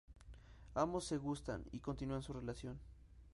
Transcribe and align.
Ambos 0.73 1.05
se 1.05 1.19
gustan 1.19 1.63
y 1.71 1.79
continúan 1.79 2.23
su 2.23 2.33
relación. 2.33 2.79